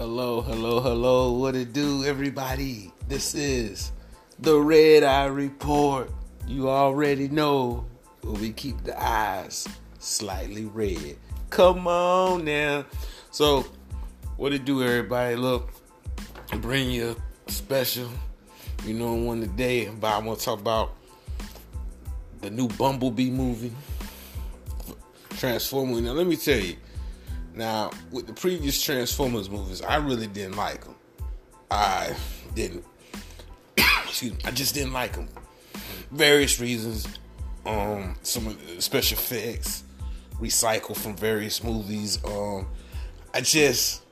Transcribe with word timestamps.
Hello, 0.00 0.40
hello, 0.40 0.80
hello. 0.80 1.32
What 1.32 1.54
it 1.54 1.74
do, 1.74 2.06
everybody? 2.06 2.90
This 3.06 3.34
is 3.34 3.92
the 4.38 4.58
Red 4.58 5.04
Eye 5.04 5.26
Report. 5.26 6.10
You 6.46 6.70
already 6.70 7.28
know 7.28 7.84
we 8.22 8.52
keep 8.52 8.82
the 8.82 8.98
eyes 8.98 9.68
slightly 9.98 10.64
red. 10.64 11.18
Come 11.50 11.86
on 11.86 12.46
now. 12.46 12.86
So, 13.30 13.66
what 14.38 14.54
it 14.54 14.64
do, 14.64 14.82
everybody? 14.82 15.36
Look, 15.36 15.70
bring 16.62 16.90
you 16.90 17.14
a 17.46 17.52
special, 17.52 18.08
you 18.86 18.94
know, 18.94 19.12
one 19.12 19.42
today. 19.42 19.90
But 19.90 20.14
I 20.14 20.18
want 20.20 20.38
to 20.38 20.44
talk 20.46 20.60
about 20.60 20.96
the 22.40 22.48
new 22.48 22.68
Bumblebee 22.68 23.30
movie, 23.30 23.72
Transformer. 25.36 26.00
Now, 26.00 26.12
let 26.12 26.26
me 26.26 26.36
tell 26.36 26.58
you. 26.58 26.76
Now, 27.60 27.90
with 28.10 28.26
the 28.26 28.32
previous 28.32 28.82
Transformers 28.82 29.50
movies, 29.50 29.82
I 29.82 29.96
really 29.96 30.26
didn't 30.26 30.56
like 30.56 30.82
them. 30.82 30.94
I 31.70 32.16
didn't. 32.54 32.86
excuse 33.76 34.32
me. 34.32 34.38
I 34.46 34.50
just 34.50 34.72
didn't 34.72 34.94
like 34.94 35.12
them. 35.12 35.28
Various 36.10 36.58
reasons. 36.58 37.06
Um, 37.66 38.16
some 38.22 38.46
of 38.46 38.66
the 38.66 38.80
special 38.80 39.18
effects 39.18 39.84
recycled 40.40 40.96
from 40.96 41.14
various 41.14 41.62
movies. 41.62 42.18
Um, 42.24 42.66
I 43.34 43.42
just 43.42 44.04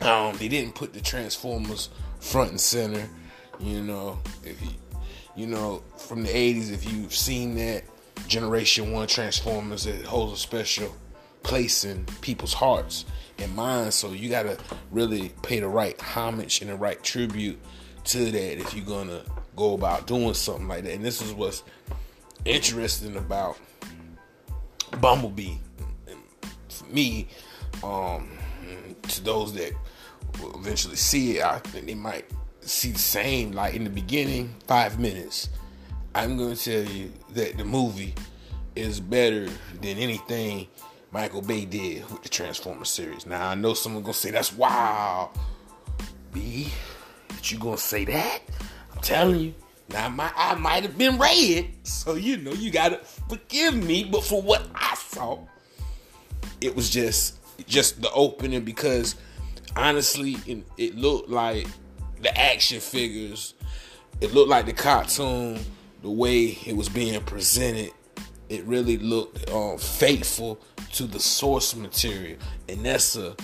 um, 0.00 0.34
they 0.38 0.48
didn't 0.48 0.76
put 0.76 0.94
the 0.94 1.02
Transformers 1.02 1.90
front 2.20 2.52
and 2.52 2.60
center. 2.60 3.06
You 3.60 3.82
know, 3.82 4.18
if 4.42 4.62
you, 4.62 4.70
you 5.36 5.46
know, 5.46 5.82
from 5.98 6.22
the 6.22 6.30
'80s, 6.30 6.72
if 6.72 6.90
you've 6.90 7.14
seen 7.14 7.54
that 7.56 7.84
Generation 8.28 8.92
One 8.92 9.06
Transformers, 9.06 9.84
it 9.84 10.06
holds 10.06 10.32
a 10.32 10.36
special 10.42 10.90
place 11.42 11.84
in 11.84 12.04
people's 12.20 12.52
hearts 12.52 13.04
and 13.38 13.54
minds. 13.54 13.94
So 13.94 14.12
you 14.12 14.28
gotta 14.28 14.58
really 14.90 15.30
pay 15.42 15.60
the 15.60 15.68
right 15.68 16.00
homage 16.00 16.60
and 16.60 16.70
the 16.70 16.76
right 16.76 17.02
tribute 17.02 17.58
to 18.04 18.30
that 18.30 18.60
if 18.60 18.74
you're 18.74 18.84
gonna 18.84 19.22
go 19.56 19.74
about 19.74 20.06
doing 20.06 20.34
something 20.34 20.68
like 20.68 20.84
that. 20.84 20.92
And 20.92 21.04
this 21.04 21.22
is 21.22 21.32
what's 21.32 21.62
interesting 22.44 23.16
about 23.16 23.58
Bumblebee. 25.00 25.56
And 26.06 26.18
for 26.68 26.84
me, 26.86 27.28
um, 27.82 28.28
to 29.02 29.24
those 29.24 29.52
that 29.54 29.72
will 30.40 30.54
eventually 30.58 30.96
see 30.96 31.38
it, 31.38 31.44
I 31.44 31.58
think 31.58 31.86
they 31.86 31.94
might 31.94 32.30
see 32.60 32.90
the 32.90 32.98
same. 32.98 33.52
Like 33.52 33.74
in 33.74 33.84
the 33.84 33.90
beginning, 33.90 34.54
five 34.66 34.98
minutes. 34.98 35.48
I'm 36.14 36.38
gonna 36.38 36.56
tell 36.56 36.82
you 36.82 37.12
that 37.30 37.58
the 37.58 37.64
movie 37.64 38.14
is 38.74 39.00
better 39.00 39.48
than 39.82 39.98
anything 39.98 40.68
Michael 41.12 41.42
Bay 41.42 41.64
did 41.64 42.08
with 42.10 42.22
the 42.22 42.28
Transformers 42.28 42.88
series. 42.88 43.26
Now 43.26 43.48
I 43.48 43.54
know 43.54 43.74
someone 43.74 44.02
gonna 44.02 44.14
say 44.14 44.30
that's 44.30 44.52
wow. 44.52 45.30
B, 46.32 46.68
that 47.28 47.50
you 47.50 47.58
gonna 47.58 47.78
say 47.78 48.04
that? 48.04 48.40
I'm 48.94 49.00
telling 49.00 49.40
you. 49.40 49.54
Now 49.88 50.08
my 50.08 50.30
eye 50.34 50.54
might 50.56 50.82
have 50.82 50.98
been 50.98 51.16
red, 51.16 51.68
so 51.84 52.14
you 52.14 52.36
know 52.38 52.52
you 52.52 52.70
gotta 52.70 52.98
forgive 53.28 53.74
me. 53.74 54.04
But 54.04 54.24
for 54.24 54.42
what 54.42 54.66
I 54.74 54.94
saw, 54.96 55.38
it 56.60 56.74
was 56.74 56.90
just 56.90 57.38
just 57.66 58.02
the 58.02 58.10
opening 58.12 58.64
because 58.64 59.14
honestly, 59.76 60.36
it, 60.46 60.64
it 60.76 60.96
looked 60.96 61.28
like 61.28 61.68
the 62.20 62.36
action 62.36 62.80
figures. 62.80 63.54
It 64.20 64.34
looked 64.34 64.48
like 64.48 64.66
the 64.66 64.72
cartoon, 64.72 65.60
the 66.02 66.10
way 66.10 66.58
it 66.66 66.76
was 66.76 66.88
being 66.88 67.20
presented. 67.22 67.92
It 68.48 68.64
really 68.64 68.98
looked 68.98 69.50
um, 69.50 69.78
faithful 69.78 70.60
to 70.92 71.04
the 71.04 71.18
source 71.18 71.74
material, 71.74 72.38
and 72.68 72.84
that's 72.84 73.16
a 73.16 73.34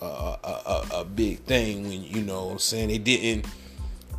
a, 0.00 0.04
a, 0.04 0.88
a 0.94 1.04
big 1.04 1.40
thing 1.40 1.88
when 1.88 2.02
you 2.02 2.22
know 2.22 2.46
what 2.46 2.52
I'm 2.52 2.58
saying 2.58 2.88
they 2.88 2.98
didn't 2.98 3.46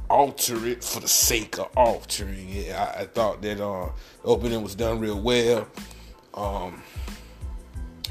alter 0.09 0.67
it 0.67 0.83
for 0.83 0.99
the 0.99 1.07
sake 1.07 1.57
of 1.57 1.69
altering 1.75 2.49
it. 2.49 2.71
I, 2.73 3.01
I 3.01 3.05
thought 3.05 3.41
that 3.41 3.63
uh, 3.63 3.89
the 4.21 4.27
opening 4.27 4.61
was 4.61 4.75
done 4.75 4.99
real 4.99 5.19
well. 5.19 5.67
Um, 6.33 6.81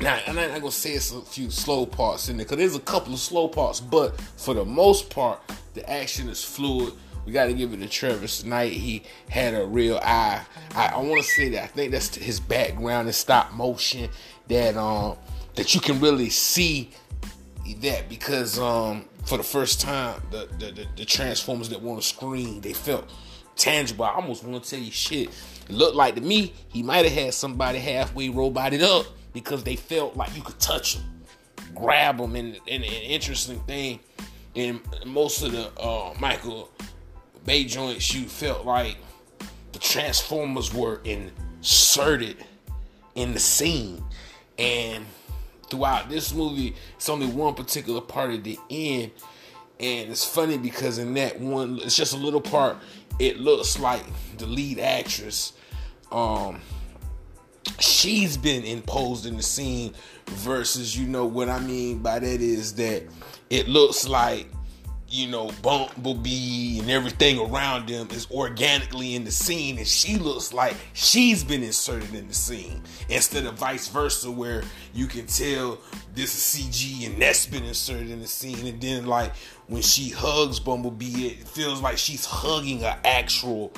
now, 0.00 0.18
I'm 0.26 0.34
not 0.34 0.54
gonna 0.54 0.70
say 0.70 0.92
it's 0.92 1.12
a 1.12 1.20
few 1.20 1.50
slow 1.50 1.84
parts 1.84 2.28
in 2.28 2.38
there 2.38 2.46
because 2.46 2.58
there's 2.58 2.74
a 2.76 2.80
couple 2.80 3.12
of 3.12 3.20
slow 3.20 3.48
parts, 3.48 3.80
but 3.80 4.18
for 4.36 4.54
the 4.54 4.64
most 4.64 5.10
part, 5.10 5.40
the 5.74 5.88
action 5.88 6.28
is 6.28 6.42
fluid. 6.42 6.94
We 7.26 7.32
got 7.32 7.46
to 7.46 7.54
give 7.54 7.72
it 7.72 7.78
to 7.78 7.88
Travis 7.88 8.44
Knight. 8.44 8.72
He 8.72 9.02
had 9.28 9.54
a 9.54 9.64
real 9.64 9.98
eye. 9.98 10.42
I, 10.74 10.88
I 10.88 10.98
want 10.98 11.22
to 11.22 11.28
say 11.28 11.50
that 11.50 11.64
I 11.64 11.66
think 11.66 11.92
that's 11.92 12.14
his 12.14 12.40
background 12.40 13.08
in 13.08 13.12
stop 13.12 13.52
motion 13.52 14.10
that 14.48 14.76
um 14.76 15.16
that 15.54 15.74
you 15.74 15.80
can 15.80 16.00
really 16.00 16.30
see 16.30 16.90
that 17.78 18.08
because 18.08 18.58
um 18.58 19.04
for 19.24 19.36
the 19.36 19.44
first 19.44 19.80
time 19.80 20.20
the 20.30 20.48
the, 20.58 20.72
the, 20.72 20.86
the 20.96 21.04
Transformers 21.04 21.68
that 21.68 21.80
were 21.80 21.90
on 21.90 21.96
the 21.96 22.02
screen 22.02 22.60
they 22.60 22.72
felt 22.72 23.08
tangible. 23.56 24.04
I 24.04 24.14
almost 24.14 24.42
want 24.44 24.64
to 24.64 24.70
tell 24.70 24.80
you 24.80 24.90
shit. 24.90 25.28
It 25.68 25.74
looked 25.74 25.96
like 25.96 26.14
to 26.16 26.20
me 26.20 26.54
he 26.68 26.82
might 26.82 27.04
have 27.04 27.14
had 27.14 27.34
somebody 27.34 27.78
halfway 27.78 28.28
roboted 28.28 28.82
up 28.82 29.06
because 29.32 29.62
they 29.62 29.76
felt 29.76 30.16
like 30.16 30.34
you 30.34 30.42
could 30.42 30.58
touch 30.58 30.96
them, 30.96 31.04
grab 31.74 32.18
them, 32.18 32.34
and, 32.34 32.56
and, 32.66 32.82
and 32.82 32.84
interesting 32.84 33.60
thing 33.60 34.00
in 34.54 34.80
most 35.06 35.42
of 35.42 35.52
the 35.52 35.70
uh, 35.80 36.14
Michael 36.18 36.70
Bay 37.44 37.64
joints, 37.64 38.14
you 38.14 38.26
felt 38.26 38.64
like 38.64 38.96
the 39.72 39.78
Transformers 39.78 40.72
were 40.74 41.00
inserted 41.04 42.36
in 43.14 43.32
the 43.32 43.40
scene, 43.40 44.02
and 44.58 45.04
throughout 45.68 46.08
this 46.08 46.34
movie, 46.34 46.74
it's 46.96 47.08
only 47.08 47.26
one 47.26 47.54
particular 47.54 48.00
part 48.00 48.30
at 48.32 48.44
the 48.44 48.58
end, 48.68 49.10
and 49.78 50.10
it's 50.10 50.24
funny 50.24 50.58
because 50.58 50.98
in 50.98 51.14
that 51.14 51.40
one, 51.40 51.78
it's 51.82 51.96
just 51.96 52.14
a 52.14 52.16
little 52.16 52.40
part. 52.40 52.76
It 53.18 53.38
looks 53.40 53.78
like 53.78 54.04
the 54.38 54.46
lead 54.46 54.78
actress, 54.78 55.52
um, 56.12 56.60
she's 57.78 58.36
been 58.36 58.64
imposed 58.64 59.26
in 59.26 59.36
the 59.36 59.42
scene 59.42 59.94
versus 60.26 60.96
you 60.96 61.06
know 61.06 61.26
what 61.26 61.48
I 61.48 61.58
mean 61.60 61.98
by 61.98 62.18
that 62.18 62.40
is 62.40 62.74
that 62.74 63.04
it 63.48 63.68
looks 63.68 64.08
like 64.08 64.46
you 65.10 65.26
know 65.26 65.50
Bumblebee 65.62 66.78
and 66.80 66.90
everything 66.90 67.38
around 67.38 67.88
them 67.88 68.08
is 68.12 68.30
organically 68.30 69.16
in 69.16 69.24
the 69.24 69.30
scene 69.30 69.78
and 69.78 69.86
she 69.86 70.16
looks 70.16 70.52
like 70.52 70.76
she's 70.92 71.42
been 71.42 71.62
inserted 71.62 72.14
in 72.14 72.28
the 72.28 72.34
scene 72.34 72.82
instead 73.08 73.44
of 73.44 73.54
vice 73.54 73.88
versa 73.88 74.30
where 74.30 74.62
you 74.94 75.06
can 75.06 75.26
tell 75.26 75.78
this 76.14 76.34
is 76.34 76.64
CG 76.64 77.06
and 77.06 77.20
that's 77.20 77.46
been 77.46 77.64
inserted 77.64 78.10
in 78.10 78.20
the 78.20 78.26
scene 78.26 78.66
and 78.66 78.80
then 78.80 79.06
like 79.06 79.34
when 79.66 79.82
she 79.82 80.10
hugs 80.10 80.60
Bumblebee 80.60 81.26
it 81.26 81.48
feels 81.48 81.80
like 81.80 81.98
she's 81.98 82.24
hugging 82.24 82.84
an 82.84 82.96
actual 83.04 83.72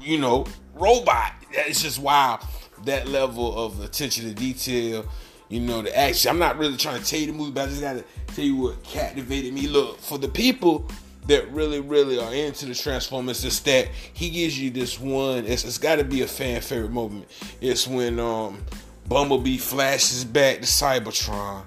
you 0.00 0.18
know 0.18 0.46
robot 0.74 1.32
it's 1.52 1.82
just 1.82 2.00
wild 2.00 2.40
that 2.84 3.06
level 3.08 3.58
of 3.58 3.80
attention 3.80 4.24
to 4.24 4.34
detail. 4.34 5.06
You 5.50 5.60
know, 5.60 5.82
the 5.82 5.96
action. 5.98 6.30
I'm 6.30 6.38
not 6.38 6.58
really 6.58 6.76
trying 6.76 7.02
to 7.02 7.04
tell 7.04 7.18
you 7.18 7.26
the 7.26 7.32
movie, 7.32 7.50
but 7.50 7.64
I 7.64 7.66
just 7.66 7.80
gotta 7.80 8.04
tell 8.28 8.44
you 8.44 8.56
what 8.56 8.82
captivated 8.84 9.52
me. 9.52 9.66
Look, 9.66 9.98
for 9.98 10.16
the 10.16 10.28
people 10.28 10.88
that 11.26 11.50
really, 11.50 11.80
really 11.80 12.18
are 12.18 12.32
into 12.32 12.66
the 12.66 12.74
Transformers, 12.74 13.44
it's 13.44 13.58
that 13.60 13.88
he 14.14 14.30
gives 14.30 14.58
you 14.58 14.70
this 14.70 14.98
one. 14.98 15.44
It's, 15.46 15.64
it's 15.64 15.76
got 15.76 15.96
to 15.96 16.04
be 16.04 16.22
a 16.22 16.26
fan 16.26 16.60
favorite 16.60 16.92
moment. 16.92 17.28
It's 17.60 17.86
when 17.86 18.20
um, 18.20 18.64
Bumblebee 19.08 19.58
flashes 19.58 20.24
back 20.24 20.56
to 20.56 20.66
Cybertron 20.66 21.64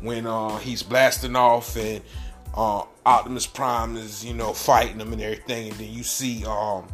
when 0.00 0.26
uh, 0.26 0.56
he's 0.56 0.82
blasting 0.82 1.36
off 1.36 1.76
and 1.76 2.02
uh, 2.54 2.82
Optimus 3.04 3.46
Prime 3.46 3.96
is 3.96 4.24
you 4.24 4.32
know 4.32 4.54
fighting 4.54 4.98
him 4.98 5.12
and 5.12 5.20
everything, 5.20 5.68
and 5.68 5.76
then 5.78 5.92
you 5.92 6.02
see 6.02 6.44
um, 6.46 6.86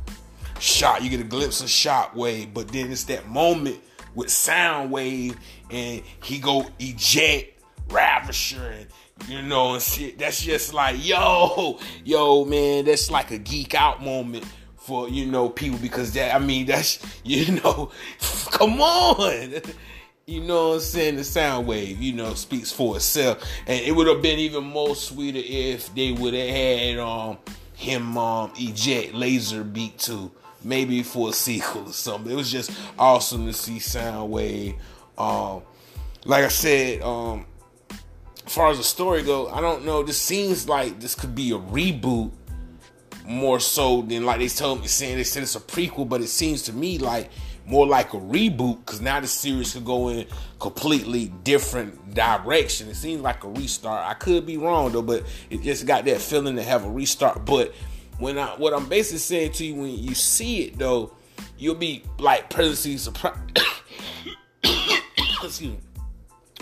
shot. 0.58 1.02
You 1.02 1.10
get 1.10 1.20
a 1.20 1.24
glimpse 1.24 1.60
of 1.60 1.68
Shockwave, 1.68 2.52
but 2.52 2.68
then 2.68 2.90
it's 2.90 3.04
that 3.04 3.28
moment 3.28 3.78
with 4.14 4.28
Soundwave, 4.28 5.36
and 5.70 6.02
he 6.22 6.38
go 6.38 6.66
eject 6.78 7.60
Ravisher, 7.88 8.72
and 8.80 8.86
you 9.28 9.42
know, 9.42 9.74
and 9.74 9.82
shit. 9.82 10.18
That's 10.18 10.42
just 10.42 10.74
like, 10.74 11.04
yo, 11.04 11.78
yo, 12.04 12.44
man, 12.44 12.84
that's 12.84 13.10
like 13.10 13.30
a 13.30 13.38
geek 13.38 13.74
out 13.74 14.02
moment 14.02 14.44
for 14.76 15.08
you 15.08 15.26
know 15.26 15.48
people 15.48 15.78
because 15.78 16.12
that 16.14 16.34
I 16.34 16.38
mean 16.38 16.66
that's 16.66 16.98
you 17.24 17.60
know, 17.60 17.90
come 18.50 18.80
on. 18.80 19.54
You 20.24 20.40
know 20.40 20.68
what 20.68 20.74
I'm 20.74 20.80
saying? 20.82 21.16
The 21.16 21.22
Soundwave, 21.22 22.00
you 22.00 22.12
know, 22.12 22.34
speaks 22.34 22.70
for 22.70 22.94
itself. 22.94 23.42
And 23.66 23.84
it 23.84 23.90
would 23.90 24.06
have 24.06 24.22
been 24.22 24.38
even 24.38 24.62
more 24.62 24.94
sweeter 24.94 25.40
if 25.42 25.92
they 25.96 26.12
would 26.12 26.32
have 26.32 26.48
had 26.48 26.98
um 26.98 27.38
him 27.74 28.16
um 28.16 28.52
eject 28.56 29.14
Laserbeak 29.14 29.98
too 29.98 30.30
maybe 30.64 31.02
for 31.02 31.30
a 31.30 31.32
sequel 31.32 31.88
or 31.88 31.92
something. 31.92 32.32
It 32.32 32.36
was 32.36 32.50
just 32.50 32.70
awesome 32.98 33.46
to 33.46 33.52
see 33.52 33.76
Soundwave. 33.76 34.76
Um, 35.18 35.62
like 36.24 36.44
I 36.44 36.48
said, 36.48 37.02
um, 37.02 37.46
as 38.46 38.54
far 38.54 38.70
as 38.70 38.78
the 38.78 38.84
story 38.84 39.22
go, 39.22 39.48
I 39.48 39.60
don't 39.60 39.84
know. 39.84 40.02
This 40.02 40.18
seems 40.18 40.68
like 40.68 41.00
this 41.00 41.14
could 41.14 41.34
be 41.34 41.52
a 41.52 41.58
reboot 41.58 42.32
more 43.24 43.60
so 43.60 44.02
than 44.02 44.26
like 44.26 44.40
they 44.40 44.48
told 44.48 44.80
me 44.80 44.88
saying 44.88 45.16
they 45.16 45.24
said 45.24 45.42
it's 45.42 45.54
a 45.54 45.60
prequel, 45.60 46.08
but 46.08 46.20
it 46.20 46.28
seems 46.28 46.62
to 46.62 46.72
me 46.72 46.98
like 46.98 47.30
more 47.64 47.86
like 47.86 48.12
a 48.14 48.18
reboot 48.18 48.84
because 48.84 49.00
now 49.00 49.20
the 49.20 49.26
series 49.26 49.72
could 49.72 49.84
go 49.84 50.08
in 50.08 50.26
completely 50.58 51.32
different 51.44 52.14
direction. 52.14 52.88
It 52.88 52.96
seems 52.96 53.22
like 53.22 53.44
a 53.44 53.48
restart. 53.48 54.06
I 54.06 54.14
could 54.14 54.46
be 54.46 54.56
wrong 54.56 54.92
though, 54.92 55.02
but 55.02 55.24
it 55.50 55.62
just 55.62 55.86
got 55.86 56.04
that 56.06 56.20
feeling 56.20 56.56
to 56.56 56.62
have 56.62 56.84
a 56.84 56.90
restart. 56.90 57.44
But 57.44 57.72
when 58.18 58.38
I 58.38 58.48
what 58.56 58.72
I'm 58.74 58.88
basically 58.88 59.18
saying 59.18 59.52
to 59.52 59.64
you 59.64 59.74
when 59.74 59.90
you 59.90 60.14
see 60.14 60.64
it 60.64 60.78
though, 60.78 61.14
you'll 61.58 61.74
be 61.74 62.02
like 62.18 62.50
pleasantly 62.50 62.98
surprised. 62.98 63.60
Excuse 64.64 65.60
me. 65.60 65.78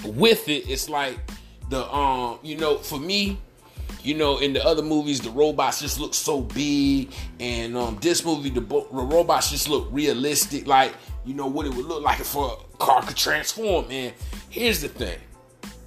With 0.04 0.48
it, 0.48 0.68
it's 0.68 0.88
like 0.88 1.18
the 1.68 1.92
um, 1.92 2.38
you 2.42 2.56
know, 2.56 2.78
for 2.78 2.98
me, 2.98 3.38
you 4.02 4.14
know, 4.14 4.38
in 4.38 4.52
the 4.52 4.64
other 4.64 4.82
movies, 4.82 5.20
the 5.20 5.30
robots 5.30 5.80
just 5.80 6.00
look 6.00 6.14
so 6.14 6.40
big, 6.40 7.12
and 7.38 7.76
um, 7.76 7.98
this 8.00 8.24
movie, 8.24 8.50
the, 8.50 8.60
the 8.60 8.86
robots 8.92 9.50
just 9.50 9.68
look 9.68 9.88
realistic, 9.90 10.66
like 10.66 10.94
you 11.24 11.34
know 11.34 11.46
what 11.46 11.66
it 11.66 11.74
would 11.74 11.84
look 11.84 12.02
like 12.02 12.20
if 12.20 12.34
a 12.34 12.50
car 12.78 13.02
could 13.02 13.16
transform. 13.16 13.86
And 13.90 14.14
here's 14.48 14.80
the 14.80 14.88
thing: 14.88 15.18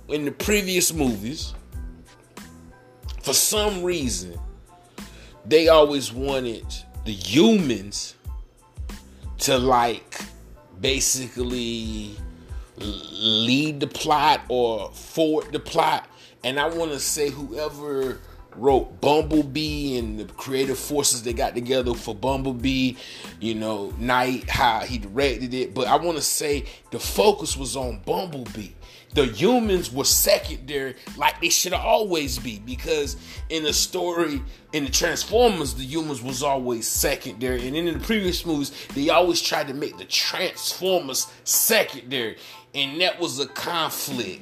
in 0.09 0.25
the 0.25 0.31
previous 0.31 0.93
movies, 0.93 1.53
for 3.23 3.33
some 3.33 3.83
reason, 3.83 4.39
they 5.45 5.67
always 5.67 6.11
wanted 6.11 6.65
the 7.05 7.11
humans 7.11 8.15
to 9.39 9.57
like 9.57 10.19
basically 10.79 12.15
lead 12.77 13.79
the 13.79 13.87
plot 13.87 14.41
or 14.49 14.89
forward 14.91 15.51
the 15.51 15.59
plot 15.59 16.07
and 16.43 16.59
I 16.59 16.67
want 16.67 16.91
to 16.91 16.99
say 16.99 17.29
whoever 17.29 18.19
wrote 18.55 19.01
Bumblebee 19.01 19.97
and 19.97 20.19
the 20.19 20.25
creative 20.33 20.77
forces 20.77 21.23
they 21.23 21.33
got 21.33 21.55
together 21.55 21.93
for 21.93 22.13
Bumblebee, 22.13 22.95
you 23.39 23.55
know, 23.55 23.93
Knight, 23.97 24.49
how 24.49 24.81
he 24.81 24.97
directed 24.97 25.53
it. 25.53 25.73
But 25.73 25.87
I 25.87 25.95
want 25.95 26.17
to 26.17 26.23
say 26.23 26.65
the 26.91 26.99
focus 26.99 27.57
was 27.57 27.75
on 27.75 28.01
Bumblebee. 28.05 28.69
The 29.13 29.25
humans 29.25 29.91
were 29.91 30.05
secondary, 30.05 30.95
like 31.17 31.39
they 31.39 31.49
should 31.49 31.73
always 31.73 32.39
be, 32.39 32.59
because 32.59 33.17
in 33.49 33.63
the 33.63 33.73
story, 33.73 34.41
in 34.71 34.85
the 34.85 34.91
Transformers, 34.91 35.75
the 35.75 35.83
humans 35.83 36.21
was 36.21 36.41
always 36.41 36.87
secondary. 36.87 37.67
And 37.67 37.75
in 37.75 37.85
the 37.85 37.99
previous 37.99 38.45
movies, 38.45 38.71
they 38.95 39.09
always 39.09 39.41
tried 39.41 39.67
to 39.67 39.73
make 39.73 39.97
the 39.97 40.05
Transformers 40.05 41.27
secondary. 41.43 42.37
And 42.73 42.99
that 43.01 43.19
was 43.19 43.39
a 43.39 43.45
conflict 43.47 44.41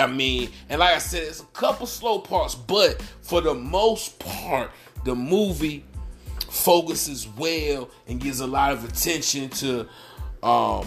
I 0.00 0.06
mean, 0.06 0.48
and 0.68 0.80
like 0.80 0.94
I 0.94 0.98
said, 0.98 1.24
it's 1.24 1.40
a 1.40 1.46
couple 1.46 1.86
slow 1.86 2.20
parts, 2.20 2.54
but 2.54 3.02
for 3.20 3.40
the 3.42 3.54
most 3.54 4.18
part, 4.18 4.70
the 5.04 5.14
movie 5.14 5.84
focuses 6.48 7.28
well 7.28 7.90
and 8.08 8.18
gives 8.18 8.40
a 8.40 8.46
lot 8.46 8.72
of 8.72 8.84
attention 8.84 9.50
to 9.50 9.80
um, 10.42 10.86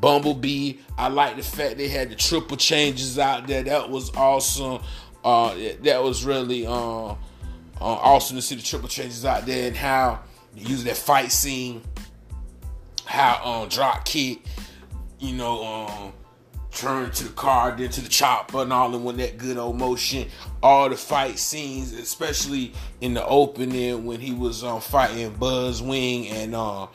Bumblebee. 0.00 0.78
I 0.96 1.08
like 1.08 1.36
the 1.36 1.42
fact 1.42 1.76
they 1.76 1.88
had 1.88 2.10
the 2.10 2.16
triple 2.16 2.56
changers 2.56 3.18
out 3.18 3.46
there. 3.46 3.62
That 3.62 3.90
was 3.90 4.14
awesome. 4.14 4.82
Uh, 5.22 5.54
that 5.82 6.02
was 6.02 6.24
really 6.24 6.66
uh, 6.66 7.10
uh, 7.10 7.16
awesome 7.80 8.36
to 8.36 8.42
see 8.42 8.54
the 8.54 8.62
triple 8.62 8.88
changers 8.88 9.24
out 9.24 9.46
there 9.46 9.68
and 9.68 9.76
how 9.76 10.20
use 10.54 10.84
that 10.84 10.96
fight 10.96 11.30
scene, 11.30 11.82
how 13.04 13.40
um, 13.44 13.68
Dropkick, 13.68 14.40
you 15.18 15.34
know, 15.34 15.64
um, 15.64 16.12
turn 16.72 17.10
to 17.10 17.24
the 17.24 17.32
car, 17.32 17.76
then 17.76 17.90
to 17.90 18.00
the 18.00 18.08
chopper, 18.08 18.62
and 18.62 18.72
all 18.72 18.94
in 18.94 19.04
one 19.04 19.16
that 19.18 19.38
good 19.38 19.56
old 19.56 19.78
motion. 19.78 20.28
All 20.62 20.88
the 20.88 20.96
fight 20.96 21.38
scenes, 21.38 21.92
especially 21.92 22.72
in 23.00 23.14
the 23.14 23.26
opening 23.26 24.04
when 24.04 24.20
he 24.20 24.32
was 24.32 24.64
um, 24.64 24.80
fighting 24.80 25.32
Blitzwing 25.32 26.30
and 26.32 26.54
uh, 26.54 26.86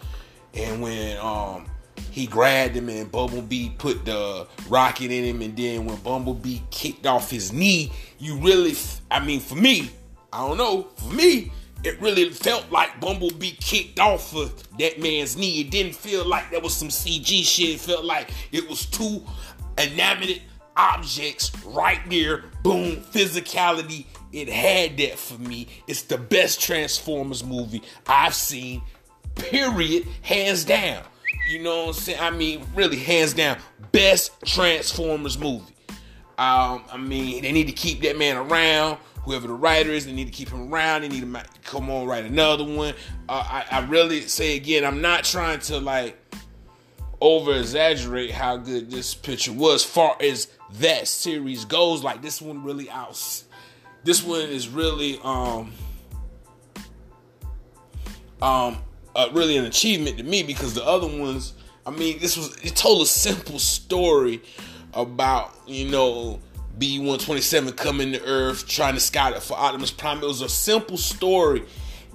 and 0.53 0.81
when 0.81 1.17
um, 1.17 1.67
he 2.15 2.27
grabbed 2.27 2.77
him 2.77 2.87
and 2.87 3.11
Bumblebee 3.11 3.71
put 3.77 4.05
the 4.05 4.47
rocket 4.69 5.11
in 5.11 5.25
him, 5.25 5.41
and 5.41 5.57
then 5.57 5.83
when 5.85 5.97
Bumblebee 5.97 6.61
kicked 6.71 7.05
off 7.05 7.29
his 7.29 7.51
knee, 7.51 7.91
you 8.19 8.37
really, 8.37 8.73
I 9.11 9.19
mean, 9.19 9.41
for 9.41 9.55
me, 9.55 9.89
I 10.31 10.47
don't 10.47 10.57
know, 10.57 10.87
for 10.95 11.13
me, 11.13 11.51
it 11.83 11.99
really 11.99 12.29
felt 12.29 12.71
like 12.71 13.01
Bumblebee 13.01 13.57
kicked 13.59 13.99
off 13.99 14.33
of 14.33 14.63
that 14.79 15.01
man's 15.01 15.35
knee. 15.35 15.59
It 15.59 15.71
didn't 15.71 15.93
feel 15.93 16.25
like 16.25 16.51
there 16.51 16.61
was 16.61 16.73
some 16.73 16.87
CG 16.87 17.43
shit. 17.43 17.71
It 17.71 17.79
felt 17.81 18.05
like 18.05 18.29
it 18.53 18.65
was 18.69 18.85
two 18.85 19.21
inanimate 19.77 20.41
objects 20.77 21.51
right 21.65 21.99
there. 22.09 22.45
Boom, 22.63 23.01
physicality. 23.11 24.05
It 24.31 24.47
had 24.47 24.95
that 24.99 25.19
for 25.19 25.37
me. 25.37 25.67
It's 25.85 26.03
the 26.03 26.17
best 26.17 26.61
Transformers 26.61 27.43
movie 27.43 27.83
I've 28.07 28.33
seen, 28.33 28.83
period, 29.35 30.07
hands 30.21 30.63
down. 30.63 31.03
You 31.47 31.59
know 31.59 31.85
what 31.85 31.87
I'm 31.87 31.93
saying? 31.93 32.19
I 32.19 32.31
mean, 32.31 32.65
really, 32.73 32.97
hands 32.97 33.33
down, 33.33 33.57
best 33.91 34.31
Transformers 34.45 35.37
movie. 35.37 35.73
Um, 36.37 36.83
I 36.91 36.97
mean, 36.97 37.43
they 37.43 37.51
need 37.51 37.67
to 37.67 37.73
keep 37.73 38.01
that 38.01 38.17
man 38.17 38.37
around. 38.37 38.97
Whoever 39.23 39.47
the 39.47 39.53
writer 39.53 39.89
is, 39.89 40.05
they 40.05 40.11
need 40.11 40.25
to 40.25 40.31
keep 40.31 40.49
him 40.49 40.71
around. 40.71 41.01
They 41.01 41.07
need 41.07 41.21
to 41.21 41.43
come 41.63 41.89
on, 41.89 42.05
write 42.05 42.25
another 42.25 42.63
one. 42.63 42.93
Uh, 43.27 43.63
I, 43.71 43.79
I 43.79 43.85
really 43.85 44.21
say 44.21 44.55
again, 44.55 44.85
I'm 44.85 45.01
not 45.01 45.23
trying 45.23 45.59
to 45.61 45.79
like 45.79 46.17
over 47.21 47.55
exaggerate 47.55 48.31
how 48.31 48.57
good 48.57 48.91
this 48.91 49.15
picture 49.15 49.53
was 49.53 49.83
far 49.83 50.15
as 50.21 50.47
that 50.73 51.07
series 51.07 51.65
goes 51.65 52.03
like 52.03 52.21
this 52.21 52.41
one 52.41 52.63
really 52.63 52.89
out 52.89 53.43
this 54.03 54.23
one 54.23 54.41
is 54.41 54.67
really 54.67 55.19
um 55.23 55.71
um 58.41 58.77
uh, 59.15 59.29
really 59.31 59.57
an 59.57 59.65
achievement 59.65 60.17
to 60.17 60.23
me 60.23 60.43
because 60.43 60.73
the 60.73 60.85
other 60.85 61.07
ones 61.07 61.53
i 61.85 61.91
mean 61.91 62.19
this 62.19 62.37
was 62.37 62.55
it 62.63 62.75
told 62.75 63.01
a 63.01 63.05
simple 63.05 63.59
story 63.59 64.41
about 64.93 65.53
you 65.67 65.89
know 65.89 66.39
b127 66.77 67.75
coming 67.75 68.11
to 68.11 68.23
earth 68.25 68.67
trying 68.67 68.93
to 68.93 68.99
scout 68.99 69.33
it 69.33 69.41
for 69.41 69.57
optimus 69.57 69.91
prime. 69.91 70.17
It 70.17 70.27
was 70.27 70.41
a 70.41 70.49
simple 70.49 70.97
story 70.97 71.63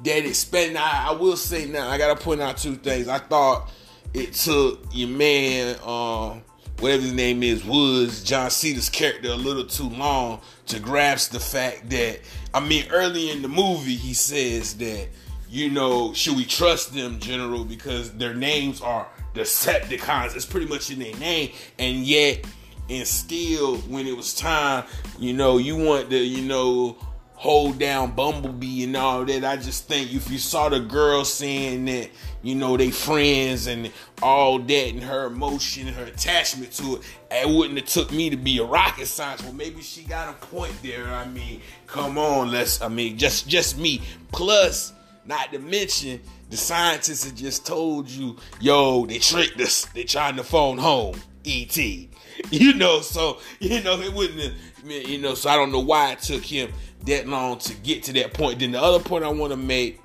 that 0.04 0.26
expanded. 0.26 0.76
I, 0.76 1.08
I 1.08 1.12
will 1.12 1.36
say 1.36 1.66
now 1.66 1.88
i 1.88 1.96
gotta 1.96 2.20
point 2.22 2.40
out 2.40 2.58
two 2.58 2.76
things. 2.76 3.08
I 3.08 3.18
thought 3.18 3.70
it 4.12 4.34
took 4.34 4.84
your 4.92 5.08
man, 5.08 5.76
um, 5.84 6.42
whatever 6.80 7.02
his 7.02 7.12
name 7.12 7.42
is, 7.42 7.64
Woods, 7.64 8.24
John 8.24 8.50
Cena's 8.50 8.88
character, 8.88 9.28
a 9.28 9.36
little 9.36 9.64
too 9.64 9.88
long 9.88 10.40
to 10.66 10.80
grasp 10.80 11.32
the 11.32 11.40
fact 11.40 11.90
that, 11.90 12.20
I 12.52 12.60
mean, 12.60 12.86
early 12.90 13.30
in 13.30 13.42
the 13.42 13.48
movie, 13.48 13.94
he 13.94 14.14
says 14.14 14.76
that, 14.78 15.08
you 15.50 15.68
know, 15.68 16.12
should 16.12 16.36
we 16.36 16.44
trust 16.44 16.94
them, 16.94 17.18
General, 17.18 17.64
because 17.64 18.12
their 18.12 18.34
names 18.34 18.80
are 18.80 19.08
Decepticons. 19.34 20.36
It's 20.36 20.46
pretty 20.46 20.66
much 20.66 20.90
in 20.90 21.00
their 21.00 21.16
name, 21.16 21.52
and 21.78 21.98
yet, 21.98 22.44
and 22.88 23.06
still, 23.06 23.76
when 23.78 24.06
it 24.06 24.16
was 24.16 24.34
time, 24.34 24.84
you 25.18 25.32
know, 25.32 25.58
you 25.58 25.76
want 25.76 26.10
the, 26.10 26.18
you 26.18 26.42
know, 26.42 26.96
hold 27.34 27.78
down 27.78 28.12
Bumblebee 28.12 28.84
and 28.84 28.96
all 28.96 29.24
that. 29.24 29.44
I 29.44 29.56
just 29.56 29.88
think 29.88 30.12
if 30.12 30.30
you 30.30 30.38
saw 30.38 30.68
the 30.68 30.78
girl 30.78 31.24
saying 31.24 31.86
that, 31.86 32.10
you 32.42 32.54
know, 32.54 32.76
they 32.76 32.90
friends 32.90 33.66
and 33.66 33.90
all 34.22 34.58
that 34.58 34.88
and 34.88 35.02
her 35.02 35.26
emotion 35.26 35.88
and 35.88 35.96
her 35.96 36.04
attachment 36.04 36.72
to 36.72 36.96
it, 36.96 37.02
it 37.30 37.48
wouldn't 37.48 37.78
have 37.78 37.88
took 37.88 38.12
me 38.12 38.28
to 38.28 38.36
be 38.36 38.58
a 38.58 38.64
rocket 38.64 39.06
scientist. 39.06 39.44
Well, 39.44 39.54
maybe 39.56 39.80
she 39.80 40.02
got 40.02 40.28
a 40.28 40.46
point 40.46 40.74
there. 40.82 41.06
I 41.06 41.26
mean, 41.28 41.62
come 41.86 42.18
on, 42.18 42.50
let's 42.50 42.82
I 42.82 42.88
mean, 42.88 43.16
just 43.16 43.48
just 43.48 43.78
me. 43.78 44.02
Plus, 44.32 44.92
not 45.24 45.52
to 45.52 45.58
mention 45.58 46.20
the 46.48 46.56
scientists 46.56 47.24
have 47.24 47.34
just 47.34 47.66
told 47.66 48.08
you, 48.08 48.36
yo, 48.60 49.06
they 49.06 49.18
tricked 49.18 49.60
us. 49.60 49.84
They 49.86 50.04
trying 50.04 50.36
to 50.36 50.44
phone 50.44 50.78
home. 50.78 51.16
E.T. 51.44 52.08
You 52.50 52.72
know, 52.72 53.00
so 53.00 53.38
you 53.58 53.82
know 53.82 54.00
it 54.00 54.14
wouldn't 54.14 54.40
have, 54.40 54.54
you 54.90 55.18
know, 55.18 55.34
so 55.34 55.50
I 55.50 55.56
don't 55.56 55.70
know 55.70 55.80
why 55.80 56.12
it 56.12 56.20
took 56.20 56.42
him 56.42 56.72
that 57.04 57.28
long 57.28 57.58
to 57.58 57.74
get 57.74 58.02
to 58.04 58.14
that 58.14 58.32
point. 58.32 58.60
Then 58.60 58.70
the 58.70 58.80
other 58.80 58.98
point 58.98 59.24
I 59.24 59.28
want 59.28 59.52
to 59.52 59.58
make 59.58 60.00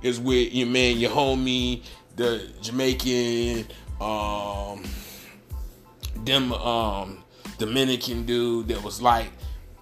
is 0.00 0.18
with 0.18 0.54
your 0.54 0.68
man, 0.68 0.96
your 0.96 1.10
homie, 1.10 1.82
the 2.16 2.50
Jamaican, 2.62 3.66
um, 4.00 4.84
them 6.24 6.52
um, 6.54 7.22
Dominican 7.58 8.24
dude 8.24 8.68
that 8.68 8.82
was 8.82 9.02
like 9.02 9.30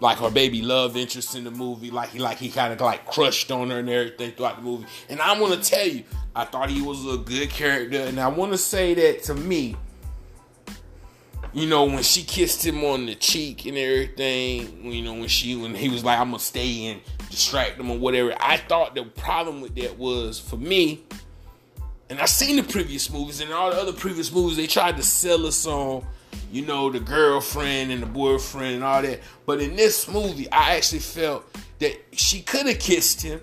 like 0.04 0.18
her 0.18 0.30
baby 0.30 0.60
love 0.60 0.98
interest 0.98 1.34
in 1.34 1.44
the 1.44 1.50
movie, 1.50 1.90
like 1.90 2.10
he 2.10 2.18
like 2.18 2.36
he 2.36 2.50
kind 2.50 2.74
of 2.74 2.80
like 2.80 3.06
crushed 3.06 3.50
on 3.50 3.70
her 3.70 3.78
and 3.78 3.88
everything 3.88 4.32
throughout 4.32 4.56
the 4.56 4.62
movie. 4.62 4.86
And 5.08 5.18
I 5.18 5.40
want 5.40 5.54
to 5.54 5.70
tell 5.70 5.86
you, 5.86 6.04
I 6.36 6.44
thought 6.44 6.68
he 6.68 6.82
was 6.82 7.06
a 7.06 7.16
good 7.16 7.48
character, 7.48 8.00
and 8.00 8.20
I 8.20 8.28
want 8.28 8.52
to 8.52 8.58
say 8.58 8.92
that 8.92 9.22
to 9.24 9.34
me, 9.34 9.74
you 11.54 11.66
know, 11.66 11.84
when 11.84 12.02
she 12.02 12.22
kissed 12.22 12.66
him 12.66 12.84
on 12.84 13.06
the 13.06 13.14
cheek 13.14 13.64
and 13.64 13.78
everything, 13.78 14.92
you 14.92 15.02
know, 15.02 15.14
when 15.14 15.28
she 15.28 15.56
when 15.56 15.74
he 15.74 15.88
was 15.88 16.04
like, 16.04 16.18
I'm 16.18 16.28
gonna 16.32 16.38
stay 16.38 16.86
and 16.86 17.00
distract 17.30 17.80
him 17.80 17.90
or 17.90 17.98
whatever. 17.98 18.34
I 18.38 18.58
thought 18.58 18.94
the 18.94 19.04
problem 19.04 19.62
with 19.62 19.74
that 19.76 19.96
was 19.98 20.38
for 20.38 20.58
me, 20.58 21.02
and 22.10 22.20
I 22.20 22.26
seen 22.26 22.56
the 22.56 22.62
previous 22.62 23.10
movies 23.10 23.40
and 23.40 23.50
all 23.54 23.70
the 23.70 23.80
other 23.80 23.94
previous 23.94 24.30
movies, 24.30 24.58
they 24.58 24.66
tried 24.66 24.98
to 24.98 25.02
sell 25.02 25.46
us 25.46 25.66
on, 25.66 26.04
you 26.52 26.64
know, 26.64 26.90
the 26.90 27.00
girlfriend 27.00 27.90
and 27.90 28.02
the 28.02 28.06
boyfriend 28.06 28.76
and 28.76 28.84
all 28.84 29.02
that. 29.02 29.20
But 29.46 29.60
in 29.60 29.76
this 29.76 30.08
movie, 30.08 30.50
I 30.50 30.76
actually 30.76 31.00
felt 31.00 31.44
that 31.78 31.96
she 32.12 32.42
could 32.42 32.66
have 32.66 32.78
kissed 32.78 33.22
him, 33.22 33.40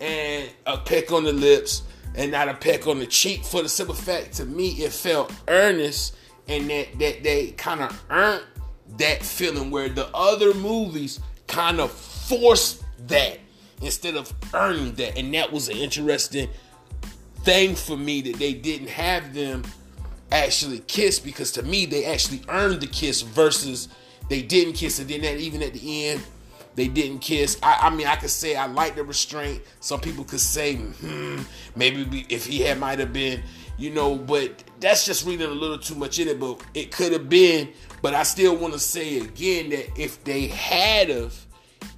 and 0.00 0.50
a 0.66 0.78
peck 0.78 1.12
on 1.12 1.24
the 1.24 1.32
lips 1.32 1.82
and 2.14 2.30
not 2.30 2.48
a 2.48 2.54
peck 2.54 2.86
on 2.86 2.98
the 2.98 3.06
cheek 3.06 3.44
for 3.44 3.62
the 3.62 3.68
simple 3.68 3.94
fact 3.94 4.34
to 4.34 4.44
me 4.44 4.70
it 4.72 4.92
felt 4.92 5.32
earnest 5.48 6.16
and 6.48 6.68
that 6.70 6.86
that 6.98 7.22
they 7.22 7.48
kind 7.52 7.82
of 7.82 8.04
earned 8.10 8.44
that 8.98 9.22
feeling 9.22 9.70
where 9.70 9.88
the 9.88 10.08
other 10.14 10.54
movies 10.54 11.20
kind 11.46 11.80
of 11.80 11.90
forced 11.90 12.84
that 13.08 13.38
instead 13.82 14.16
of 14.16 14.32
earning 14.54 14.94
that 14.94 15.16
and 15.18 15.32
that 15.34 15.50
was 15.50 15.68
an 15.68 15.76
interesting 15.76 16.48
thing 17.42 17.74
for 17.74 17.96
me 17.96 18.20
that 18.20 18.36
they 18.38 18.52
didn't 18.52 18.88
have 18.88 19.34
them 19.34 19.62
actually 20.32 20.80
kiss 20.80 21.18
because 21.18 21.52
to 21.52 21.62
me 21.62 21.86
they 21.86 22.04
actually 22.04 22.42
earned 22.48 22.80
the 22.80 22.86
kiss 22.86 23.22
versus 23.22 23.88
they 24.28 24.42
didn't 24.42 24.74
kiss 24.74 24.98
and 24.98 25.08
then 25.08 25.22
that 25.22 25.38
even 25.38 25.62
at 25.62 25.72
the 25.72 26.06
end 26.06 26.22
they 26.76 26.88
didn't 26.88 27.20
kiss. 27.20 27.58
I, 27.62 27.88
I 27.88 27.90
mean, 27.90 28.06
I 28.06 28.16
could 28.16 28.30
say 28.30 28.54
I 28.54 28.66
like 28.66 28.94
the 28.94 29.02
restraint. 29.02 29.62
Some 29.80 29.98
people 29.98 30.24
could 30.24 30.40
say, 30.40 30.76
hmm, 30.76 31.40
maybe 31.74 32.26
if 32.28 32.46
he 32.46 32.60
had 32.60 32.78
might 32.78 32.98
have 32.98 33.14
been, 33.14 33.42
you 33.78 33.90
know, 33.90 34.14
but 34.14 34.62
that's 34.78 35.04
just 35.04 35.26
reading 35.26 35.48
a 35.48 35.54
little 35.54 35.78
too 35.78 35.94
much 35.94 36.18
in 36.18 36.28
it. 36.28 36.38
But 36.38 36.60
it 36.74 36.92
could 36.92 37.12
have 37.12 37.28
been. 37.30 37.70
But 38.02 38.14
I 38.14 38.22
still 38.22 38.54
want 38.56 38.74
to 38.74 38.78
say 38.78 39.18
again 39.18 39.70
that 39.70 39.98
if 39.98 40.22
they 40.22 40.48
had 40.48 41.10
of, 41.10 41.46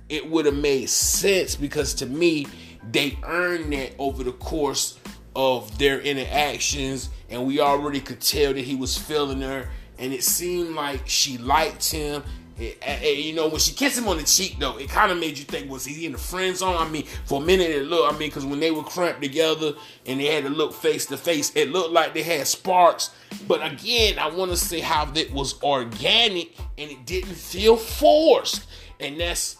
it 0.08 0.30
would 0.30 0.46
have 0.46 0.56
made 0.56 0.88
sense 0.88 1.56
because 1.56 1.92
to 1.94 2.06
me, 2.06 2.46
they 2.90 3.18
earned 3.24 3.72
that 3.72 3.94
over 3.98 4.22
the 4.22 4.32
course 4.32 4.98
of 5.34 5.76
their 5.76 6.00
interactions, 6.00 7.10
and 7.28 7.46
we 7.46 7.60
already 7.60 8.00
could 8.00 8.20
tell 8.20 8.52
that 8.54 8.64
he 8.64 8.74
was 8.74 8.96
feeling 8.96 9.40
her, 9.42 9.68
and 9.98 10.12
it 10.12 10.24
seemed 10.24 10.74
like 10.74 11.02
she 11.06 11.38
liked 11.38 11.90
him, 11.90 12.22
it, 12.58 12.76
it, 12.82 13.18
you 13.18 13.34
know, 13.34 13.48
when 13.48 13.60
she 13.60 13.72
kissed 13.72 13.98
him 13.98 14.08
on 14.08 14.16
the 14.16 14.24
cheek, 14.24 14.56
though, 14.58 14.78
it 14.78 14.88
kind 14.88 15.12
of 15.12 15.18
made 15.18 15.38
you 15.38 15.44
think, 15.44 15.70
was 15.70 15.84
he 15.84 16.06
in 16.06 16.12
the 16.12 16.18
friend 16.18 16.56
zone? 16.56 16.74
I 16.76 16.88
mean, 16.88 17.04
for 17.24 17.40
a 17.40 17.44
minute, 17.44 17.70
it 17.70 17.84
looked, 17.84 18.12
I 18.12 18.18
mean, 18.18 18.30
because 18.30 18.44
when 18.44 18.58
they 18.58 18.72
were 18.72 18.82
cramped 18.82 19.22
together 19.22 19.74
and 20.06 20.18
they 20.18 20.26
had 20.26 20.42
to 20.42 20.50
look 20.50 20.74
face 20.74 21.06
to 21.06 21.16
face, 21.16 21.52
it 21.54 21.70
looked 21.70 21.92
like 21.92 22.14
they 22.14 22.24
had 22.24 22.48
sparks. 22.48 23.10
But 23.46 23.64
again, 23.64 24.18
I 24.18 24.28
want 24.28 24.50
to 24.50 24.56
say 24.56 24.80
how 24.80 25.04
that 25.04 25.32
was 25.32 25.62
organic 25.62 26.56
and 26.76 26.90
it 26.90 27.06
didn't 27.06 27.36
feel 27.36 27.76
forced. 27.76 28.66
And 28.98 29.20
that's 29.20 29.56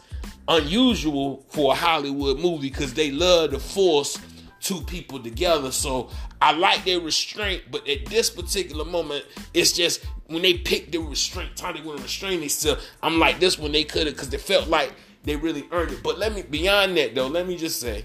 unusual 0.49 1.45
for 1.51 1.75
a 1.75 1.77
Hollywood 1.77 2.41
movie 2.41 2.69
because 2.69 2.95
they 2.95 3.13
love 3.13 3.53
to 3.53 3.61
force 3.61 4.19
two 4.61 4.81
people 4.83 5.21
together. 5.21 5.71
So 5.71 6.11
I 6.41 6.53
like 6.53 6.85
their 6.85 7.01
restraint, 7.01 7.65
but 7.71 7.89
at 7.89 8.07
this 8.07 8.31
particular 8.31 8.85
moment, 8.85 9.25
it's 9.55 9.73
just 9.73 10.05
when 10.27 10.43
they 10.43 10.55
picked 10.55 10.93
the 10.93 10.99
restraint, 10.99 11.57
time 11.57 11.77
they 11.77 11.83
want 11.83 11.99
to 11.99 12.03
restrain 12.03 12.41
themselves. 12.41 12.87
I'm 13.03 13.19
like 13.19 13.41
this 13.41 13.59
when 13.59 13.73
they 13.73 13.85
could 13.85 14.07
have 14.07 14.15
because 14.15 14.31
they 14.31 14.39
felt 14.39 14.69
like 14.69 14.93
they 15.25 15.37
really 15.37 15.65
earned 15.73 15.93
it. 15.93 16.03
But 16.03 16.19
let 16.19 16.35
me 16.35 16.43
beyond 16.43 16.97
that 16.97 17.15
though, 17.15 17.29
let 17.29 17.47
me 17.47 17.57
just 17.57 17.81
say, 17.81 18.05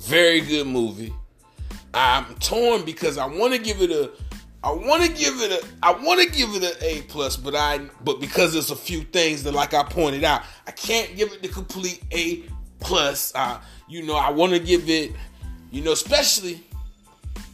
very 0.00 0.40
good 0.40 0.66
movie. 0.66 1.12
I'm 1.94 2.34
torn 2.36 2.84
because 2.84 3.18
I 3.18 3.26
want 3.26 3.54
to 3.54 3.58
give 3.58 3.82
it 3.82 3.90
a 3.90 4.10
I 4.62 4.72
want 4.72 5.04
to 5.04 5.08
give 5.08 5.40
it 5.40 5.52
a 5.52 5.66
I 5.82 5.92
want 5.92 6.20
to 6.20 6.28
give 6.28 6.50
it 6.54 6.62
an 6.62 6.76
A 6.80 7.02
plus, 7.02 7.36
but 7.36 7.54
I 7.54 7.78
but 8.04 8.20
because 8.20 8.52
there's 8.52 8.70
a 8.70 8.76
few 8.76 9.02
things 9.02 9.42
that 9.44 9.52
like 9.52 9.74
I 9.74 9.84
pointed 9.84 10.24
out, 10.24 10.42
I 10.66 10.72
can't 10.72 11.16
give 11.16 11.32
it 11.32 11.42
the 11.42 11.48
complete 11.48 12.02
A 12.12 12.44
plus. 12.80 13.32
Uh, 13.34 13.60
you 13.88 14.02
know, 14.02 14.16
I 14.16 14.30
want 14.30 14.52
to 14.52 14.58
give 14.58 14.88
it, 14.88 15.12
you 15.70 15.82
know, 15.82 15.92
especially 15.92 16.62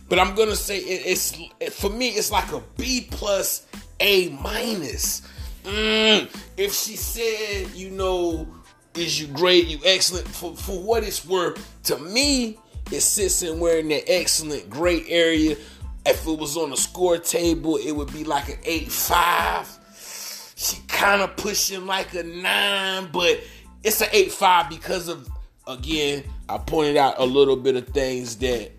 but 0.08 0.18
I'm 0.18 0.34
gonna 0.34 0.56
say 0.56 0.78
it, 0.78 1.02
it's 1.06 1.38
it, 1.60 1.72
for 1.72 1.90
me. 1.90 2.10
It's 2.10 2.30
like 2.30 2.52
a 2.52 2.62
B 2.76 3.08
plus, 3.10 3.66
A 4.00 4.28
minus. 4.30 5.22
Mm, 5.64 6.28
if 6.56 6.74
she 6.74 6.96
said, 6.96 7.70
you 7.74 7.90
know, 7.90 8.46
is 8.94 9.20
you 9.20 9.26
great, 9.28 9.66
you 9.66 9.78
excellent 9.84 10.28
for 10.28 10.54
for 10.54 10.78
what 10.80 11.02
it's 11.04 11.26
worth, 11.26 11.58
to 11.84 11.98
me, 11.98 12.58
it 12.92 13.00
sits 13.00 13.42
in 13.42 13.58
where 13.58 13.78
in 13.78 13.88
that 13.88 14.10
excellent, 14.10 14.68
great 14.68 15.06
area. 15.08 15.56
If 16.06 16.26
it 16.26 16.38
was 16.38 16.58
on 16.58 16.68
the 16.68 16.76
score 16.76 17.16
table, 17.16 17.76
it 17.76 17.92
would 17.92 18.12
be 18.12 18.24
like 18.24 18.50
an 18.50 18.58
eight 18.64 18.92
five. 18.92 19.66
She 20.54 20.76
kind 20.86 21.22
of 21.22 21.36
pushing 21.36 21.86
like 21.86 22.14
a 22.14 22.22
nine, 22.22 23.08
but 23.10 23.40
it's 23.82 24.02
an 24.02 24.08
eight 24.12 24.32
five 24.32 24.68
because 24.68 25.08
of 25.08 25.28
again. 25.66 26.24
I 26.48 26.58
pointed 26.58 26.96
out 26.96 27.14
a 27.18 27.24
little 27.24 27.56
bit 27.56 27.76
of 27.76 27.88
things 27.88 28.36
that 28.36 28.70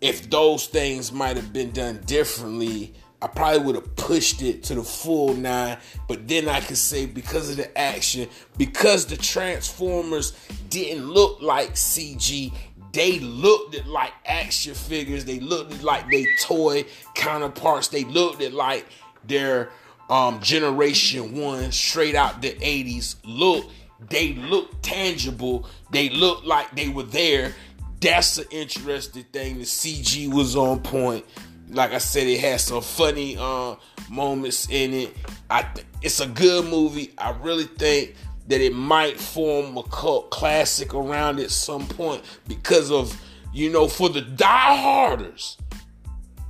if 0.00 0.30
those 0.30 0.66
things 0.66 1.12
might 1.12 1.36
have 1.36 1.52
been 1.52 1.70
done 1.72 2.00
differently, 2.06 2.94
I 3.20 3.26
probably 3.26 3.60
would 3.60 3.74
have 3.74 3.96
pushed 3.96 4.42
it 4.42 4.62
to 4.64 4.76
the 4.76 4.82
full 4.82 5.34
nine. 5.34 5.78
But 6.06 6.28
then 6.28 6.48
I 6.48 6.60
could 6.60 6.76
say 6.76 7.06
because 7.06 7.50
of 7.50 7.56
the 7.56 7.76
action, 7.76 8.28
because 8.56 9.06
the 9.06 9.16
Transformers 9.16 10.38
didn't 10.70 11.08
look 11.08 11.42
like 11.42 11.72
CG, 11.72 12.52
they 12.92 13.18
looked 13.18 13.86
like 13.86 14.12
action 14.24 14.74
figures. 14.74 15.24
They 15.24 15.40
looked 15.40 15.82
like 15.82 16.08
they 16.10 16.26
toy 16.40 16.84
counterparts. 17.14 17.88
They 17.88 18.04
looked 18.04 18.40
like 18.52 18.86
their 19.24 19.70
um, 20.08 20.40
generation 20.40 21.36
one, 21.36 21.72
straight 21.72 22.14
out 22.14 22.40
the 22.40 22.54
80s 22.54 23.16
look. 23.24 23.66
They 24.00 24.34
look 24.34 24.82
tangible. 24.82 25.68
They 25.90 26.08
look 26.08 26.44
like 26.44 26.74
they 26.74 26.88
were 26.88 27.02
there 27.02 27.54
that's 28.00 28.38
an 28.38 28.46
interesting 28.50 29.24
thing. 29.24 29.58
The 29.58 29.64
CG 29.64 30.32
was 30.32 30.56
on 30.56 30.80
point. 30.80 31.24
Like 31.70 31.92
I 31.92 31.98
said, 31.98 32.26
it 32.26 32.40
has 32.40 32.64
some 32.64 32.80
funny 32.80 33.36
uh, 33.38 33.74
moments 34.08 34.68
in 34.70 34.94
it. 34.94 35.16
I 35.50 35.62
th- 35.62 35.86
it's 36.00 36.20
a 36.20 36.26
good 36.26 36.66
movie. 36.66 37.12
I 37.18 37.30
really 37.30 37.64
think 37.64 38.14
that 38.46 38.60
it 38.60 38.74
might 38.74 39.18
form 39.18 39.76
a 39.76 39.82
cult 39.82 40.30
classic 40.30 40.94
around 40.94 41.40
at 41.40 41.50
some 41.50 41.86
point 41.86 42.22
because 42.46 42.90
of 42.90 43.20
you 43.52 43.70
know 43.70 43.88
for 43.88 44.08
the 44.08 44.22
dieharders. 44.22 45.56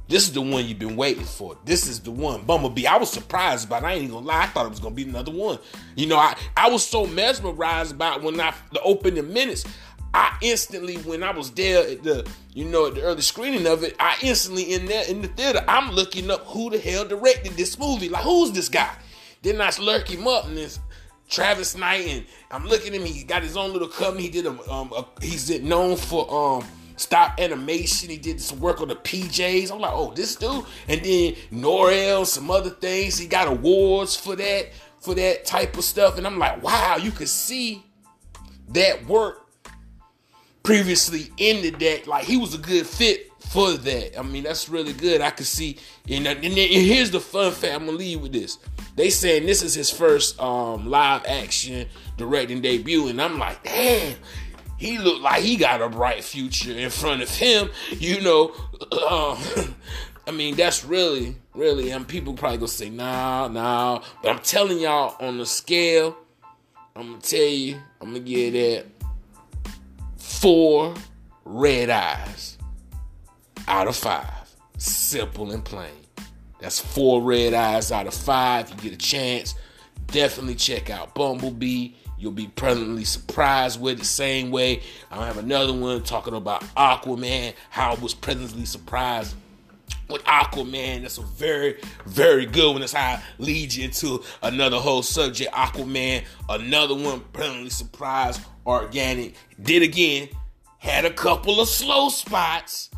This 0.09 0.23
is 0.23 0.33
the 0.33 0.41
one 0.41 0.67
you've 0.67 0.79
been 0.79 0.97
waiting 0.97 1.25
for. 1.25 1.57
This 1.67 1.87
is 1.87 2.01
the 2.01 2.11
one. 2.11 2.43
Bumblebee. 2.43 2.87
I 2.87 2.97
was 2.97 3.11
surprised 3.11 3.69
but 3.69 3.85
I 3.85 3.95
ain't 3.95 4.11
gonna 4.11 4.27
lie. 4.27 4.43
I 4.43 4.47
thought 4.47 4.67
it 4.67 4.71
was 4.71 4.81
gonna 4.81 4.95
be 4.95 5.05
another 5.05 5.31
one. 5.31 5.59
You 5.97 6.07
know, 6.07 6.17
I, 6.17 6.35
I 6.57 6.71
was 6.71 6.87
so 6.87 7.07
mesmerized 7.07 7.93
about 7.93 8.23
when 8.23 8.41
I 8.41 8.55
the 8.73 8.81
opening 8.81 9.33
minutes. 9.33 9.65
I 10.15 10.37
instantly, 10.41 10.97
when 10.97 11.23
I 11.23 11.33
was 11.33 11.51
there 11.51 11.87
at 11.87 12.03
the, 12.03 12.27
you 12.55 12.65
know, 12.65 12.87
at 12.87 12.95
the 12.95 13.03
early 13.03 13.21
screening 13.21 13.67
of 13.67 13.85
it, 13.85 13.95
I 14.01 14.17
instantly 14.23 14.73
in 14.73 14.87
there 14.87 15.05
in 15.07 15.21
the 15.21 15.29
theater, 15.29 15.63
I'm 15.69 15.93
looking 15.93 16.31
up 16.31 16.47
who 16.47 16.71
the 16.71 16.79
hell 16.79 17.05
directed 17.05 17.53
this 17.53 17.79
movie. 17.79 18.09
Like, 18.09 18.25
who's 18.25 18.51
this 18.53 18.71
guy? 18.71 18.91
Then 19.43 19.61
I 19.61 19.71
lurk 19.79 20.09
him 20.09 20.27
up, 20.27 20.47
and 20.47 20.59
it's 20.59 20.81
Travis 21.29 21.77
Knight, 21.77 22.07
and 22.07 22.25
I'm 22.51 22.67
looking 22.67 22.95
at 22.95 23.01
him. 23.01 23.07
He 23.07 23.23
got 23.23 23.43
his 23.43 23.57
own 23.57 23.75
little 23.75 23.89
company. 23.89 24.23
He 24.23 24.31
did 24.31 24.47
a, 24.47 24.73
um, 24.73 24.91
a, 24.97 25.07
he's 25.21 25.51
known 25.61 25.97
for 25.97 26.33
um 26.33 26.65
stop 26.99 27.41
animation. 27.41 28.11
He 28.11 28.19
did 28.19 28.41
some 28.41 28.61
work 28.61 28.81
on 28.81 28.89
the 28.89 28.97
PJs. 28.97 29.71
I'm 29.71 29.81
like, 29.81 29.93
oh, 29.95 30.13
this 30.15 30.37
dude. 30.37 30.65
And 30.89 31.03
then 31.03 31.35
Norel, 31.53 32.27
some 32.27 32.51
other 32.51 32.71
things. 32.71 33.19
He 33.19 33.27
got 33.27 33.49
awards 33.49 34.17
for 34.17 34.37
that, 34.37 34.69
for 35.01 35.15
that 35.15 35.45
type 35.45 35.77
of 35.77 35.85
stuff. 35.85 36.19
And 36.19 36.27
I'm 36.27 36.39
like, 36.39 36.63
wow, 36.63 36.97
you 36.97 37.11
could 37.11 37.29
see 37.29 37.85
that 38.69 39.07
work 39.07 39.47
previously 40.63 41.31
in 41.39 41.63
the 41.63 41.71
deck. 41.71 42.07
Like 42.07 42.25
he 42.25 42.37
was 42.37 42.55
a 42.55 42.59
good 42.59 42.87
fit 42.87 43.29
for 43.49 43.73
that. 43.73 44.19
I 44.19 44.23
mean, 44.23 44.45
that's 44.45 44.69
really 44.69 44.93
good. 44.93 45.21
I 45.21 45.31
could 45.31 45.47
see. 45.47 45.79
And, 46.09 46.27
and, 46.27 46.45
and 46.45 46.55
here's 46.55 47.11
the 47.11 47.21
fun 47.21 47.53
fact. 47.53 47.75
I'm 47.75 47.87
gonna 47.87 47.97
leave 47.97 48.21
with 48.21 48.33
this. 48.33 48.59
They 48.95 49.11
saying 49.11 49.47
this 49.47 49.63
is 49.63 49.75
his 49.75 49.91
first 49.91 50.39
um, 50.41 50.91
live 50.91 51.25
action 51.27 51.87
directing 52.17 52.61
debut, 52.61 53.09
and 53.09 53.23
I'm 53.23 53.39
like, 53.39 53.63
damn. 53.63 54.17
He 54.79 54.97
looked 54.97 55.21
like 55.21 55.43
he 55.43 55.57
got 55.57 55.83
a 55.83 55.89
bright 55.89 56.25
future 56.25 56.73
in 56.73 56.89
front 56.91 57.21
of 57.21 57.29
him, 57.29 57.71
you 57.91 58.21
know. 58.21 58.55
Uh, 58.91 59.37
I 60.29 60.31
mean, 60.31 60.55
that's 60.55 60.85
really, 60.85 61.35
really, 61.55 61.91
and 61.91 62.07
people 62.07 62.35
probably 62.35 62.59
gonna 62.59 62.69
say, 62.69 62.91
nah, 62.91 63.49
nah. 63.49 64.03
But 64.23 64.31
I'm 64.31 64.39
telling 64.39 64.79
y'all 64.79 65.17
on 65.21 65.39
the 65.39 65.47
scale, 65.47 66.17
I'm 66.95 67.09
gonna 67.09 67.21
tell 67.21 67.41
you, 67.41 67.81
I'm 68.01 68.09
gonna 68.09 68.21
give 68.21 68.53
that 68.53 68.87
four 70.17 70.95
red 71.45 71.91
eyes 71.91 72.59
out 73.67 73.89
of 73.89 73.97
five. 73.97 74.55
Simple 74.77 75.51
and 75.51 75.65
plain. 75.65 75.91
That's 76.61 76.79
four 76.79 77.23
red 77.23 77.55
eyes 77.55 77.91
out 77.91 78.07
of 78.07 78.15
five. 78.15 78.71
You 78.71 78.77
get 78.77 78.93
a 78.93 78.97
chance. 78.97 79.55
Definitely 80.09 80.57
check 80.57 80.91
out 80.91 81.15
Bumblebee. 81.15 81.95
You'll 82.19 82.33
be 82.33 82.49
pleasantly 82.49 83.05
surprised 83.05 83.81
with 83.81 84.01
the 84.01 84.05
Same 84.05 84.51
way, 84.51 84.83
I 85.11 85.27
have 85.27 85.39
another 85.39 85.73
one 85.73 86.03
talking 86.03 86.35
about 86.35 86.63
Aquaman. 86.77 87.55
How 87.71 87.93
I 87.93 87.95
was 87.95 88.13
pleasantly 88.13 88.65
surprised 88.65 89.37
with 90.09 90.25
Aquaman. 90.25 91.03
That's 91.03 91.19
a 91.19 91.23
very, 91.23 91.81
very 92.07 92.45
good 92.45 92.73
one. 92.73 92.81
That's 92.81 92.93
how 92.93 93.17
I 93.17 93.23
lead 93.39 93.73
you 93.73 93.85
into 93.85 94.25
another 94.43 94.79
whole 94.79 95.03
subject. 95.03 95.53
Aquaman, 95.53 96.25
another 96.49 96.95
one, 96.95 97.21
pleasantly 97.33 97.71
surprised, 97.71 98.41
organic. 98.67 99.35
Did 99.63 99.83
again, 99.83 100.29
had 100.79 101.05
a 101.05 101.13
couple 101.13 101.61
of 101.61 101.69
slow 101.69 102.09
spots. 102.09 102.91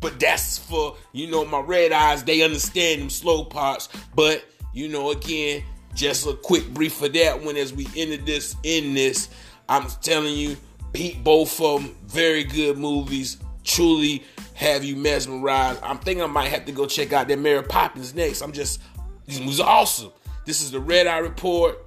But 0.00 0.20
that's 0.20 0.58
for, 0.58 0.96
you 1.12 1.30
know, 1.30 1.44
my 1.44 1.60
red 1.60 1.92
eyes, 1.92 2.24
they 2.24 2.42
understand 2.42 3.00
them 3.00 3.10
slow 3.10 3.44
parts. 3.44 3.88
But, 4.14 4.44
you 4.74 4.88
know, 4.88 5.10
again, 5.10 5.64
just 5.94 6.26
a 6.26 6.34
quick 6.34 6.68
brief 6.74 6.94
for 6.94 7.08
that 7.08 7.42
one 7.42 7.56
as 7.56 7.72
we 7.72 7.86
ended 7.96 8.26
this 8.26 8.56
in 8.62 8.94
this. 8.94 9.28
I'm 9.68 9.86
telling 10.02 10.34
you, 10.34 10.56
beat 10.92 11.24
both 11.24 11.60
of 11.60 11.82
them. 11.82 11.96
Very 12.06 12.44
good 12.44 12.78
movies. 12.78 13.38
Truly 13.64 14.22
have 14.54 14.84
you 14.84 14.96
mesmerized. 14.96 15.80
I'm 15.82 15.98
thinking 15.98 16.22
I 16.22 16.26
might 16.26 16.48
have 16.48 16.66
to 16.66 16.72
go 16.72 16.86
check 16.86 17.12
out 17.12 17.28
that 17.28 17.38
Mary 17.38 17.62
Poppins 17.62 18.14
next. 18.14 18.42
I'm 18.42 18.52
just, 18.52 18.80
these 19.26 19.40
movies 19.40 19.60
awesome. 19.60 20.12
This 20.44 20.60
is 20.60 20.70
the 20.70 20.80
Red 20.80 21.06
Eye 21.06 21.18
Report. 21.18 21.78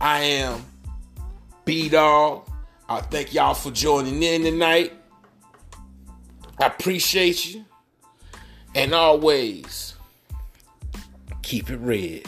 I 0.00 0.20
am 0.20 0.64
B 1.64 1.88
Dog. 1.88 2.48
I 2.88 3.00
thank 3.00 3.32
y'all 3.32 3.54
for 3.54 3.70
joining 3.70 4.22
in 4.22 4.42
tonight. 4.42 4.92
I 6.58 6.66
appreciate 6.66 7.52
you. 7.52 7.64
And 8.74 8.92
always 8.92 9.94
keep 11.42 11.70
it 11.70 11.76
red. 11.76 12.24